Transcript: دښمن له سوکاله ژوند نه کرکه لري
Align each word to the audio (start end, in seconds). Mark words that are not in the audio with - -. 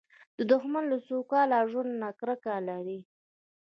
دښمن 0.49 0.83
له 0.91 0.97
سوکاله 1.07 1.57
ژوند 1.71 1.91
نه 2.01 2.09
کرکه 2.19 2.55
لري 2.67 2.99